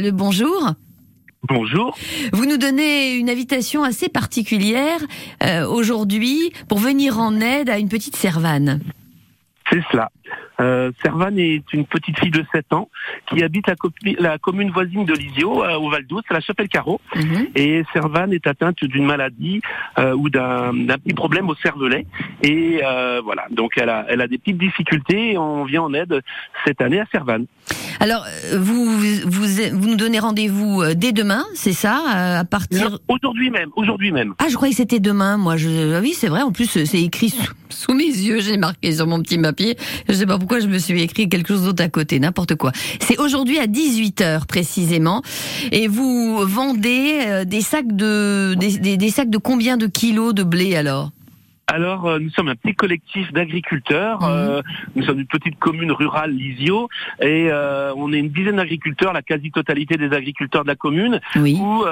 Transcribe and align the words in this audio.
Le 0.00 0.12
bonjour. 0.12 0.74
Bonjour. 1.48 1.98
Vous 2.32 2.46
nous 2.46 2.56
donnez 2.56 3.16
une 3.16 3.28
invitation 3.28 3.82
assez 3.82 4.08
particulière 4.08 5.00
euh, 5.42 5.66
aujourd'hui 5.66 6.52
pour 6.68 6.78
venir 6.78 7.18
en 7.18 7.40
aide 7.40 7.68
à 7.68 7.78
une 7.78 7.88
petite 7.88 8.14
servane. 8.14 8.80
C'est 9.68 9.82
cela. 9.90 10.08
Euh, 10.60 10.90
Servane 11.02 11.38
est 11.38 11.72
une 11.72 11.86
petite 11.86 12.18
fille 12.18 12.30
de 12.30 12.44
7 12.52 12.72
ans 12.72 12.88
qui 13.28 13.42
habite 13.42 13.66
la, 13.68 13.74
la 14.18 14.38
commune 14.38 14.70
voisine 14.70 15.04
de 15.04 15.12
Lisio, 15.14 15.64
euh, 15.64 15.76
au 15.76 15.90
Val 15.90 16.04
d'Oust, 16.06 16.26
à 16.30 16.34
la 16.34 16.40
Chapelle-Carreau. 16.40 17.00
Mhm. 17.14 17.48
Et 17.54 17.84
Servane 17.92 18.32
est 18.32 18.46
atteinte 18.46 18.82
d'une 18.84 19.04
maladie 19.04 19.60
euh, 19.98 20.14
ou 20.14 20.28
d'un 20.30 20.72
petit 21.04 21.14
problème 21.14 21.48
au 21.48 21.54
cervelet. 21.56 22.06
Et 22.42 22.80
euh, 22.84 23.20
voilà, 23.24 23.46
donc 23.50 23.72
elle 23.76 23.90
a, 23.90 24.06
elle 24.08 24.20
a 24.20 24.26
des 24.26 24.38
petites 24.38 24.58
difficultés 24.58 25.32
et 25.32 25.38
on 25.38 25.64
vient 25.64 25.82
en 25.82 25.94
aide 25.94 26.22
cette 26.64 26.80
année 26.80 27.00
à 27.00 27.06
Servane. 27.12 27.46
Alors, 28.00 28.24
euh, 28.52 28.58
vous, 28.58 28.84
vous, 28.86 29.46
vous 29.72 29.88
nous 29.88 29.96
donnez 29.96 30.18
rendez-vous 30.20 30.82
euh, 30.82 30.94
dès 30.94 31.12
demain, 31.12 31.44
c'est 31.54 31.72
ça 31.72 32.02
À 32.38 32.44
partir. 32.44 32.98
Aujourd'hui 33.08 33.50
même, 33.50 33.70
aujourd'hui 33.76 34.12
même. 34.12 34.34
Ah, 34.38 34.46
je 34.48 34.54
croyais 34.54 34.72
que 34.72 34.76
c'était 34.76 35.00
demain. 35.00 35.36
Moi, 35.36 35.56
je. 35.56 35.96
Ah 35.96 36.00
oui, 36.00 36.14
c'est 36.14 36.28
vrai. 36.28 36.42
En 36.42 36.52
plus, 36.52 36.66
c'est 36.84 37.02
écrit 37.02 37.30
sous, 37.30 37.52
sous 37.68 37.94
mes 37.94 38.04
yeux. 38.04 38.40
J'ai 38.40 38.56
marqué 38.56 38.92
sur 38.92 39.06
mon 39.06 39.20
petit 39.20 39.38
papier. 39.38 39.76
Je 40.08 40.14
sais 40.14 40.26
pas 40.26 40.38
pourquoi 40.38 40.47
je 40.60 40.66
me 40.66 40.78
suis 40.78 41.00
écrit 41.02 41.28
quelque 41.28 41.48
chose 41.48 41.64
d'autre 41.64 41.82
à 41.82 41.88
côté. 41.88 42.18
N'importe 42.18 42.54
quoi. 42.54 42.72
C'est 43.00 43.18
aujourd'hui 43.18 43.58
à 43.58 43.66
18 43.66 44.20
h 44.20 44.46
précisément. 44.46 45.22
Et 45.72 45.88
vous 45.88 46.38
vendez 46.46 47.20
euh, 47.26 47.44
des 47.44 47.60
sacs 47.60 47.94
de 47.94 48.54
des 48.58 49.10
sacs 49.10 49.30
de 49.30 49.38
combien 49.38 49.76
de 49.76 49.86
kilos 49.86 50.34
de 50.34 50.42
blé 50.42 50.76
alors? 50.76 51.10
Alors, 51.70 52.06
euh, 52.06 52.18
nous 52.18 52.30
sommes 52.30 52.48
un 52.48 52.56
petit 52.56 52.74
collectif 52.74 53.30
d'agriculteurs. 53.32 54.24
Euh, 54.24 54.62
nous 54.96 55.04
sommes 55.04 55.20
une 55.20 55.26
petite 55.26 55.58
commune 55.58 55.92
rurale, 55.92 56.32
Lisio, 56.32 56.88
et 57.20 57.48
euh, 57.50 57.92
on 57.96 58.10
est 58.12 58.18
une 58.18 58.30
dizaine 58.30 58.56
d'agriculteurs, 58.56 59.12
la 59.12 59.20
quasi-totalité 59.20 59.96
des 59.96 60.10
agriculteurs 60.14 60.62
de 60.62 60.68
la 60.68 60.76
commune, 60.76 61.20
Oui. 61.36 61.58
où 61.60 61.84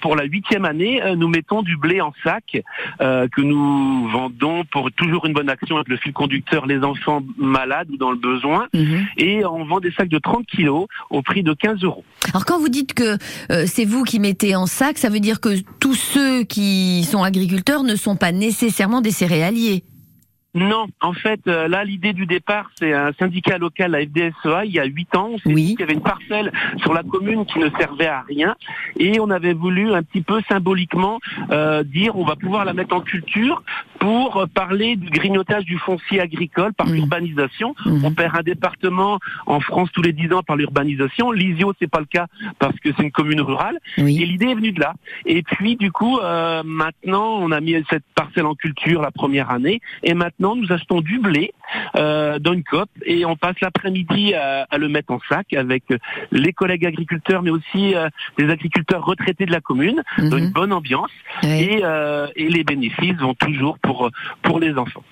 pour 0.00 0.14
la 0.14 0.24
huitième 0.24 0.64
année, 0.64 1.02
nous 1.16 1.28
mettons 1.28 1.62
du 1.62 1.76
blé 1.76 2.00
en 2.00 2.12
sac 2.22 2.62
euh, 3.00 3.26
que 3.28 3.40
nous 3.40 4.08
vendons 4.08 4.64
pour 4.70 4.92
toujours 4.92 5.26
une 5.26 5.32
bonne 5.32 5.50
action 5.50 5.76
avec 5.76 5.88
le 5.88 5.96
fil 5.96 6.12
conducteur 6.12 6.66
les 6.66 6.78
enfants 6.84 7.22
malades 7.36 7.88
ou 7.90 7.96
dans 7.96 8.10
le 8.12 8.16
besoin. 8.18 8.68
Mhm. 8.74 9.06
Et 9.18 9.44
on 9.44 9.64
vend 9.64 9.80
des 9.80 9.90
sacs 9.92 10.08
de 10.08 10.18
30 10.18 10.46
kilos 10.46 10.86
au 11.10 11.22
prix 11.22 11.42
de 11.42 11.52
15 11.52 11.82
euros. 11.82 12.04
Alors 12.32 12.44
quand 12.44 12.58
vous 12.60 12.68
dites 12.68 12.94
que 12.94 13.16
euh, 13.50 13.64
c'est 13.66 13.84
vous 13.84 14.04
qui 14.04 14.20
mettez 14.20 14.54
en 14.54 14.66
sac, 14.66 14.98
ça 14.98 15.08
veut 15.08 15.20
dire 15.20 15.40
que 15.40 15.48
tous 15.80 15.94
ceux 15.94 16.44
qui 16.44 17.04
sont 17.04 17.22
agriculteurs 17.24 17.82
ne 17.82 17.96
sont 17.96 18.16
pas 18.16 18.30
nécessairement 18.32 19.00
des 19.00 19.15
céréaliers. 19.16 19.84
Non, 20.56 20.86
en 21.02 21.12
fait, 21.12 21.40
euh, 21.48 21.68
là, 21.68 21.84
l'idée 21.84 22.14
du 22.14 22.24
départ, 22.24 22.70
c'est 22.78 22.94
un 22.94 23.12
syndicat 23.18 23.58
local, 23.58 23.90
la 23.90 24.00
FDSEA, 24.00 24.64
il 24.64 24.72
y 24.72 24.80
a 24.80 24.84
huit 24.86 25.14
ans. 25.14 25.32
On 25.44 25.52
Oui. 25.52 25.72
qu'il 25.72 25.80
y 25.80 25.82
avait 25.82 25.92
une 25.92 26.00
parcelle 26.02 26.50
sur 26.78 26.94
la 26.94 27.02
commune 27.02 27.44
qui 27.44 27.58
ne 27.58 27.68
servait 27.78 28.06
à 28.06 28.22
rien. 28.22 28.56
Et 28.98 29.20
on 29.20 29.28
avait 29.28 29.52
voulu 29.52 29.92
un 29.92 30.02
petit 30.02 30.22
peu 30.22 30.40
symboliquement 30.48 31.18
euh, 31.50 31.82
dire 31.82 32.16
on 32.16 32.24
va 32.24 32.36
pouvoir 32.36 32.64
la 32.64 32.72
mettre 32.72 32.94
en 32.96 33.02
culture 33.02 33.62
pour 33.98 34.46
parler 34.54 34.96
du 34.96 35.10
grignotage 35.10 35.64
du 35.64 35.76
foncier 35.78 36.20
agricole 36.20 36.72
par 36.72 36.86
Mhm. 36.86 36.94
l'urbanisation. 36.94 37.74
Mhm. 37.84 38.04
On 38.04 38.12
perd 38.12 38.36
un 38.36 38.42
département 38.42 39.18
en 39.46 39.60
France 39.60 39.90
tous 39.92 40.02
les 40.02 40.14
dix 40.14 40.32
ans 40.32 40.42
par 40.42 40.56
l'urbanisation. 40.56 41.32
L'Isio, 41.32 41.74
c'est 41.78 41.90
pas 41.90 42.00
le 42.00 42.06
cas 42.06 42.26
parce 42.58 42.78
que 42.80 42.88
c'est 42.96 43.02
une 43.02 43.12
commune 43.12 43.42
rurale. 43.42 43.78
Et 43.98 44.02
l'idée 44.02 44.46
est 44.46 44.54
venue 44.54 44.72
de 44.72 44.80
là. 44.80 44.94
Et 45.26 45.42
puis, 45.42 45.76
du 45.76 45.92
coup, 45.92 46.18
euh, 46.18 46.62
maintenant, 46.64 47.36
on 47.40 47.50
a 47.52 47.60
mis 47.60 47.74
cette 47.90 48.04
parcelle 48.14 48.46
en 48.46 48.54
culture 48.54 49.02
la 49.02 49.10
première 49.10 49.50
année. 49.50 49.80
Et 50.02 50.14
maintenant, 50.14 50.45
nous 50.54 50.70
achetons 50.70 51.00
du 51.00 51.18
blé 51.18 51.52
euh, 51.96 52.38
dans 52.38 52.52
une 52.52 52.62
cope 52.62 52.90
et 53.04 53.24
on 53.24 53.36
passe 53.36 53.56
l'après-midi 53.60 54.34
à, 54.34 54.66
à 54.70 54.78
le 54.78 54.88
mettre 54.88 55.12
en 55.12 55.20
sac 55.28 55.52
avec 55.54 55.82
les 56.30 56.52
collègues 56.52 56.86
agriculteurs, 56.86 57.42
mais 57.42 57.50
aussi 57.50 57.94
euh, 57.94 58.08
les 58.38 58.50
agriculteurs 58.50 59.04
retraités 59.04 59.46
de 59.46 59.52
la 59.52 59.60
commune, 59.60 60.02
dans 60.18 60.36
une 60.38 60.46
Mhm. 60.46 60.52
bonne 60.52 60.72
ambiance. 60.72 61.10
Et, 61.42 61.80
euh, 61.82 62.28
et 62.36 62.48
les 62.48 62.62
bénéfices 62.64 63.16
vont 63.16 63.34
toujours 63.34 63.78
pour, 63.80 64.10
pour 64.42 64.60
les 64.60 64.74
enfants. 64.76 65.02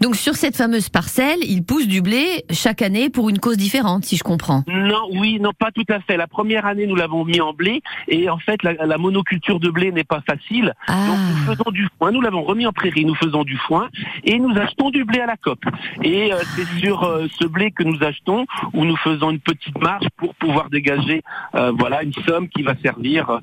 Donc 0.00 0.16
sur 0.16 0.34
cette 0.34 0.56
fameuse 0.56 0.88
parcelle, 0.88 1.38
il 1.42 1.62
pousse 1.64 1.86
du 1.86 2.02
blé 2.02 2.44
chaque 2.50 2.82
année 2.82 3.08
pour 3.10 3.28
une 3.30 3.38
cause 3.38 3.56
différente, 3.56 4.04
si 4.04 4.16
je 4.16 4.22
comprends. 4.24 4.62
Non, 4.66 5.08
oui, 5.12 5.38
non, 5.40 5.50
pas 5.58 5.70
tout 5.70 5.84
à 5.88 6.00
fait. 6.00 6.16
La 6.16 6.26
première 6.26 6.66
année, 6.66 6.86
nous 6.86 6.96
l'avons 6.96 7.24
mis 7.24 7.40
en 7.40 7.52
blé. 7.52 7.82
Et 8.08 8.28
en 8.28 8.38
fait, 8.38 8.62
la, 8.62 8.72
la 8.86 8.98
monoculture 8.98 9.60
de 9.60 9.70
blé 9.70 9.92
n'est 9.92 10.04
pas 10.04 10.22
facile. 10.26 10.66
Donc 10.66 10.74
Ah. 10.88 11.06
nous 11.30 11.54
faisons 11.54 11.70
du 11.70 11.88
foin, 11.98 12.10
nous 12.12 12.20
l'avons 12.20 12.42
remis 12.42 12.66
en 12.66 12.72
prairie, 12.72 13.04
nous 13.04 13.14
faisons 13.14 13.44
du 13.44 13.56
foin 13.56 13.88
et 14.24 14.38
nous 14.38 14.54
achetons 14.56 14.90
du 14.90 15.04
blé 15.04 15.20
à 15.20 15.26
la 15.26 15.36
cope. 15.36 15.64
Et 16.02 16.32
euh, 16.32 16.38
c'est 16.56 16.66
sur 16.80 17.02
euh, 17.04 17.26
ce 17.40 17.46
blé 17.46 17.70
que 17.70 17.82
nous 17.82 18.02
achetons 18.02 18.46
où 18.72 18.84
nous 18.84 18.96
faisons 18.96 19.30
une 19.30 19.40
petite 19.40 19.78
marge 19.80 20.06
pour 20.16 20.34
pouvoir 20.34 20.70
dégager 20.70 21.22
euh, 21.54 21.72
voilà 21.78 22.02
une 22.02 22.12
somme 22.26 22.48
qui 22.48 22.62
va 22.62 22.74
servir 22.82 23.40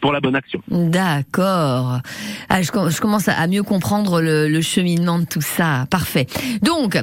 pour 0.00 0.12
la 0.12 0.20
bonne 0.20 0.36
action. 0.36 0.60
D'accord. 0.68 1.98
Ah, 2.48 2.62
je, 2.62 2.70
com- 2.70 2.90
je 2.90 3.00
commence 3.00 3.28
à 3.28 3.32
à 3.40 3.46
mieux 3.46 3.62
comprendre 3.62 4.20
le, 4.20 4.48
le 4.48 4.60
cheminement 4.60 5.18
de 5.18 5.24
tout 5.24 5.40
ça. 5.40 5.69
Parfait. 5.90 6.26
Donc, 6.62 6.98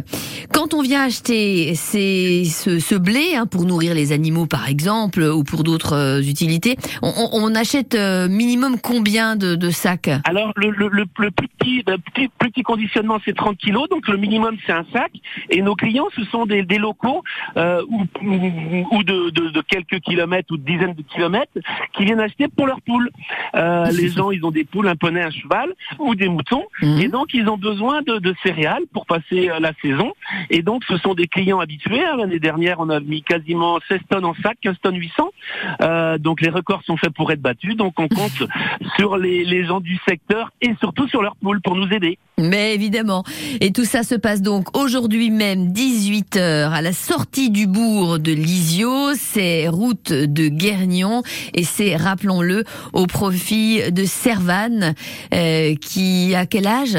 quand 0.54 0.74
on 0.74 0.82
vient 0.82 1.04
acheter 1.04 1.76
ces, 1.76 2.46
ce, 2.46 2.80
ce 2.80 2.96
blé 2.96 3.36
hein, 3.36 3.46
pour 3.46 3.66
nourrir 3.66 3.94
les 3.94 4.12
animaux, 4.12 4.46
par 4.46 4.68
exemple, 4.70 5.22
ou 5.22 5.44
pour 5.44 5.64
d'autres 5.64 5.94
euh, 5.94 6.22
utilités, 6.22 6.76
on, 7.02 7.10
on- 7.10 7.30
on 7.48 7.56
achète 7.56 7.96
euh, 7.96 8.28
minimum 8.28 8.78
combien 8.82 9.36
de, 9.36 9.56
de 9.56 9.70
sacs? 9.70 10.10
Alors 10.26 10.52
le, 10.56 10.70
le, 10.72 10.88
le, 10.90 11.06
le 11.20 11.32
petit, 11.32 11.84
petit, 11.84 12.30
petit 12.40 12.64
conditionnement 12.64 13.20
c'est 13.26 13.36
30 13.36 13.58
kilos, 13.58 13.88
donc 13.90 14.08
le 14.08 14.18
minimum 14.18 14.56
c'est 14.66 14.74
un 14.74 14.86
sac. 14.94 15.12
Et 15.50 15.62
nos 15.62 15.76
clients 15.76 16.08
ce 16.16 16.24
sont 16.26 16.46
des, 16.46 16.64
des 16.64 16.78
locaux 16.78 17.24
euh, 17.58 17.82
ou, 17.90 18.04
ou 18.92 19.04
de, 19.04 19.30
de, 19.32 19.50
de 19.50 19.62
quelques 19.62 20.00
kilomètres 20.02 20.52
ou 20.52 20.58
de 20.58 20.64
dizaines 20.66 20.94
de 20.94 21.04
kilomètres 21.04 21.52
qui 21.96 22.06
viennent 22.06 22.20
acheter 22.20 22.48
pour 22.48 22.68
leurs 22.68 22.82
poules. 22.82 23.10
Euh, 23.56 23.90
les 23.92 24.10
gens 24.10 24.32
ils 24.32 24.44
ont 24.46 24.52
des 24.52 24.64
poules, 24.66 24.88
un 24.88 24.96
poney, 24.96 25.22
un 25.22 25.30
cheval 25.32 25.70
ou 26.00 26.16
des 26.16 26.28
moutons. 26.28 26.64
Mhm. 26.82 27.00
Et 27.02 27.08
donc, 27.08 27.28
ils 27.34 27.48
ont 27.48 27.58
besoin 27.58 28.02
de, 28.02 28.18
de 28.20 28.34
céréales 28.58 28.84
pour 28.94 29.06
passer 29.06 29.50
euh, 29.50 29.60
la 29.60 29.72
saison. 29.82 30.14
Et 30.50 30.62
donc, 30.62 30.84
ce 30.88 30.98
sont 30.98 31.14
des 31.14 31.28
clients 31.28 31.60
habitués. 31.60 32.04
hein. 32.04 32.18
L'année 32.18 32.40
dernière, 32.40 32.80
on 32.80 32.90
a 32.90 33.00
mis 33.00 33.24
quasiment 33.24 33.80
16 33.88 34.00
tonnes 34.10 34.26
en 34.26 34.34
sac, 34.42 34.58
15 34.62 34.76
tonnes 34.82 34.96
800. 34.98 35.30
Euh, 35.82 36.18
donc, 36.18 36.42
les 36.42 36.50
records 36.50 36.84
sont 36.86 36.98
faits 36.98 37.14
pour 37.14 37.32
être 37.32 37.42
battus. 37.42 37.76
Donc, 37.76 37.94
on 38.00 38.08
compte 38.08 38.44
sur 38.98 39.18
les, 39.18 39.44
les 39.46 39.66
gens 39.66 39.80
du 39.80 39.98
secteur 40.08 40.52
et 40.62 40.74
surtout 40.80 41.08
sur 41.08 41.22
leurs 41.22 41.36
poules 41.36 41.62
pour 41.62 41.76
nous 41.76 41.88
aider. 41.92 42.18
Mais 42.40 42.76
évidemment. 42.76 43.24
Et 43.62 43.72
tout 43.72 43.86
ça 43.86 44.04
se 44.04 44.14
passe 44.14 44.42
donc 44.44 44.78
aujourd'hui 44.78 45.32
même, 45.32 45.70
18h, 45.72 46.72
à 46.72 46.82
la 46.82 46.94
sortie 46.94 47.50
du 47.50 47.66
bourg 47.66 48.20
de 48.20 48.32
Lisio. 48.32 49.14
C'est 49.16 49.68
route 49.68 50.12
de 50.12 50.48
Guergnon. 50.48 51.24
Et 51.56 51.64
c'est, 51.64 51.96
rappelons-le, 51.96 52.64
au 52.94 53.08
profit 53.08 53.92
de 53.92 54.04
Servane, 54.06 54.94
euh, 55.34 55.76
qui 55.76 56.36
a 56.36 56.46
quel 56.46 56.68
âge? 56.68 56.98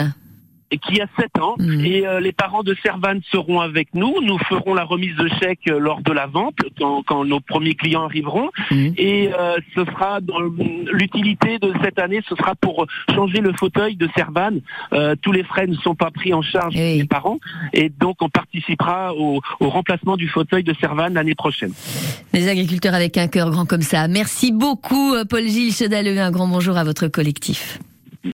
Qui 0.77 1.01
a 1.01 1.06
7 1.19 1.39
ans. 1.41 1.55
Mhm. 1.59 1.84
Et 1.84 2.06
euh, 2.06 2.21
les 2.21 2.33
parents 2.33 2.62
de 2.62 2.75
Servane 2.83 3.21
seront 3.31 3.61
avec 3.61 3.95
nous. 3.95 4.15
Nous 4.23 4.39
ferons 4.49 4.75
la 4.75 4.84
remise 4.84 5.17
de 5.17 5.29
chèques 5.41 5.69
euh, 5.69 5.79
lors 5.79 6.03
de 6.03 6.12
la 6.12 6.27
vente, 6.27 6.56
quand, 6.79 7.03
quand 7.06 7.25
nos 7.25 7.41
premiers 7.41 7.75
clients 7.75 8.05
arriveront. 8.05 8.51
Mhm. 8.71 8.95
Et 8.97 9.31
euh, 9.39 9.57
ce 9.75 9.84
sera 9.84 10.21
l'utilité 10.93 11.59
de 11.59 11.73
cette 11.83 11.99
année, 11.99 12.21
ce 12.28 12.34
sera 12.37 12.55
pour 12.55 12.87
changer 13.15 13.41
le 13.41 13.53
fauteuil 13.53 13.97
de 13.97 14.09
Servane. 14.17 14.61
Euh, 14.93 15.15
tous 15.21 15.33
les 15.33 15.45
frais 15.45 15.67
ne 15.67 15.75
sont 15.77 15.95
pas 15.95 16.11
pris 16.11 16.34
en 16.34 16.43
charge 16.43 16.75
Eh 16.77 16.93
oui. 16.95 16.99
des 17.03 17.07
parents, 17.07 17.39
et 17.73 17.89
donc 17.89 18.17
on 18.21 18.28
participera 18.28 19.15
au, 19.15 19.41
au 19.61 19.69
remplacement 19.69 20.17
du 20.17 20.28
fauteuil 20.28 20.65
de 20.65 20.75
Servane 20.81 21.15
l'année 21.15 21.34
prochaine. 21.34 21.73
Les 22.33 22.49
agriculteurs 22.49 22.95
avec 22.95 23.17
un 23.17 23.28
cœur 23.28 23.51
grand 23.51 23.67
comme 23.67 23.83
ça. 23.83 24.09
Merci 24.09 24.53
beaucoup, 24.53 25.15
euh, 25.15 25.25
Paul-Gilles 25.25 25.73
Chedaleux. 25.73 26.19
Un 26.19 26.31
grand 26.31 26.49
bonjour 26.49 26.77
à 26.77 26.84
votre 26.84 27.09
collectif. 27.09 27.78